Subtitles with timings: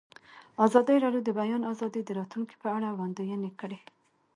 [0.65, 3.79] ازادي راډیو د د بیان آزادي د راتلونکې په اړه وړاندوینې کړې.